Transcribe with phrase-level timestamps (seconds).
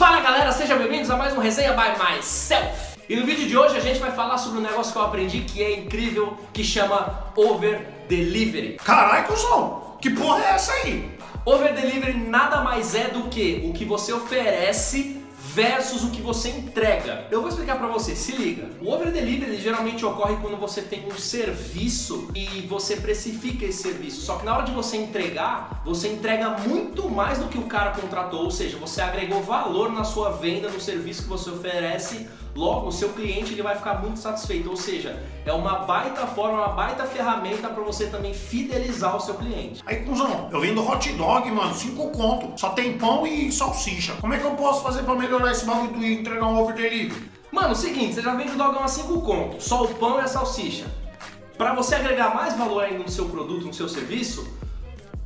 [0.00, 2.96] Fala galera, sejam bem-vindos a mais um Resenha by Myself.
[3.06, 5.40] E no vídeo de hoje a gente vai falar sobre um negócio que eu aprendi
[5.40, 8.78] que é incrível, que chama Over Delivery.
[8.82, 11.14] Caralho, cuzão, que porra é essa aí?
[11.44, 15.22] Over Delivery nada mais é do que o que você oferece
[15.54, 17.26] versus o que você entrega.
[17.30, 18.68] Eu vou explicar para você, se liga.
[18.80, 24.20] O over delivery geralmente ocorre quando você tem um serviço e você precifica esse serviço.
[24.20, 27.90] Só que na hora de você entregar, você entrega muito mais do que o cara
[27.90, 32.88] contratou, ou seja, você agregou valor na sua venda, no serviço que você oferece Logo,
[32.88, 36.68] o seu cliente ele vai ficar muito satisfeito, ou seja, é uma baita forma, uma
[36.68, 39.82] baita ferramenta para você também fidelizar o seu cliente.
[39.86, 44.14] Aí, cuzão, eu vendo hot dog, mano, cinco conto, só tem pão e salsicha.
[44.20, 47.30] Como é que eu posso fazer para melhorar esse bagulho e entregar um over delivery?
[47.52, 50.26] Mano, seguinte, você já vende o dogão a cinco conto, só o pão e a
[50.26, 50.86] salsicha.
[51.58, 54.48] Para você agregar mais valor ainda no seu produto, no seu serviço,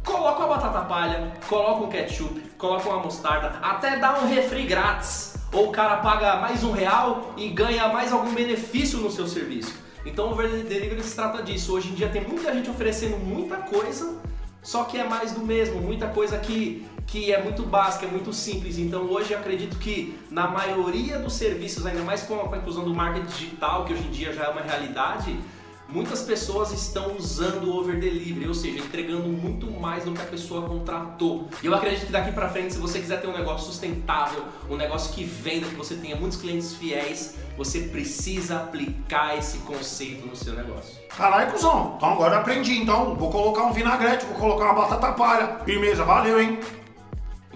[0.04, 5.34] coloca uma batata palha, coloca um ketchup, coloca uma mostarda, até dá um refri grátis
[5.52, 9.74] ou o cara paga mais um real e ganha mais algum benefício no seu serviço.
[10.04, 11.72] Então o Over Delivery se trata disso.
[11.72, 14.18] Hoje em dia tem muita gente oferecendo muita coisa,
[14.64, 18.32] só que é mais do mesmo, muita coisa que, que é muito básica, é muito
[18.32, 18.78] simples.
[18.78, 22.94] Então hoje eu acredito que na maioria dos serviços, ainda mais com a inclusão do
[22.94, 25.38] marketing digital, que hoje em dia já é uma realidade,
[25.88, 30.26] muitas pessoas estão usando o over delivery, ou seja, entregando muito mais do que a
[30.26, 31.48] pessoa contratou.
[31.62, 34.76] E eu acredito que daqui para frente, se você quiser ter um negócio sustentável, um
[34.76, 40.34] negócio que venda, que você tenha muitos clientes fiéis, você precisa aplicar esse conceito no
[40.34, 40.96] seu negócio.
[41.16, 41.94] Caralho, cuzão.
[41.96, 43.14] Então agora aprendi, então.
[43.14, 45.60] Vou colocar um vinagrete, vou colocar uma batata palha.
[45.64, 46.58] Firmeza, valeu, hein?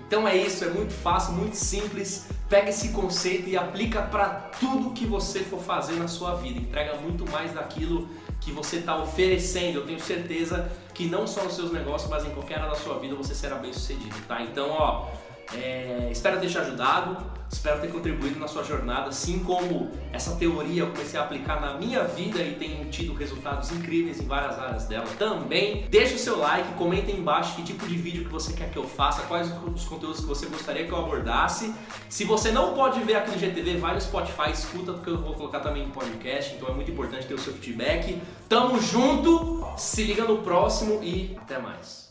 [0.09, 2.29] Então é isso, é muito fácil, muito simples.
[2.49, 6.59] Pega esse conceito e aplica para tudo que você for fazer na sua vida.
[6.59, 8.09] Entrega muito mais daquilo
[8.41, 9.81] que você está oferecendo.
[9.81, 12.99] Eu tenho certeza que não só nos seus negócios, mas em qualquer área da sua
[12.99, 14.41] vida você será bem sucedido, tá?
[14.41, 15.09] Então, ó,
[15.55, 17.17] é, espero ter te ajudado,
[17.51, 21.75] espero ter contribuído na sua jornada, assim como essa teoria eu comecei a aplicar na
[21.75, 25.87] minha vida e tenho tido resultados incríveis em várias áreas dela também.
[25.89, 28.77] Deixe o seu like, comenta aí embaixo que tipo de vídeo que você quer que
[28.77, 31.75] eu faça, quais os conteúdos que você gostaria que eu abordasse.
[32.09, 35.35] Se você não pode ver aqui no GTV, vai no Spotify, escuta porque eu vou
[35.35, 38.21] colocar também em podcast, então é muito importante ter o seu feedback.
[38.49, 42.08] Tamo junto, se liga no próximo e até mais.